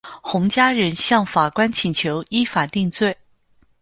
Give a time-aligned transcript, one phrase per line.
[0.23, 3.15] 洪家人向法官请求依法定罪。